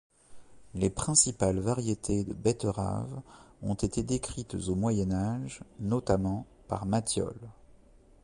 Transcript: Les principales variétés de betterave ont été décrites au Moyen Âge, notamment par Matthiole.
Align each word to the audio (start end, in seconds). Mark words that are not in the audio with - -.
Les 0.73 0.89
principales 0.89 1.59
variétés 1.59 2.23
de 2.23 2.33
betterave 2.33 3.21
ont 3.61 3.75
été 3.75 4.01
décrites 4.01 4.55
au 4.55 4.73
Moyen 4.73 5.11
Âge, 5.11 5.59
notamment 5.79 6.47
par 6.67 6.87
Matthiole. 6.87 7.39